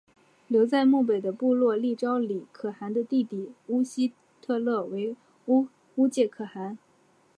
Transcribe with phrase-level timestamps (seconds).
[0.47, 5.15] 留在漠北的部落立昭礼可汗的弟弟乌希特勒为
[5.95, 6.79] 乌介可汗。